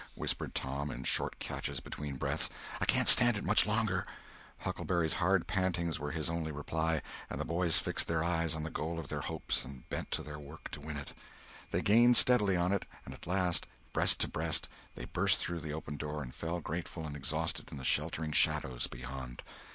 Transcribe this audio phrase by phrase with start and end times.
[0.15, 2.49] whispered Tom, in short catches between breaths.
[2.79, 4.07] "I can't stand it much longer."
[4.61, 8.71] Huckleberry's hard pantings were his only reply, and the boys fixed their eyes on the
[8.71, 11.13] goal of their hopes and bent to their work to win it.
[11.69, 15.73] They gained steadily on it, and at last, breast to breast, they burst through the
[15.73, 19.43] open door and fell grateful and exhausted in the sheltering shadows beyond.